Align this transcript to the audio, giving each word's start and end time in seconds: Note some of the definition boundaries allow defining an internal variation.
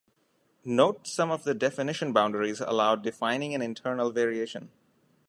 Note 0.65 1.05
some 1.05 1.29
of 1.29 1.43
the 1.43 1.53
definition 1.53 2.11
boundaries 2.11 2.59
allow 2.59 2.95
defining 2.95 3.53
an 3.53 3.61
internal 3.61 4.09
variation. 4.09 4.71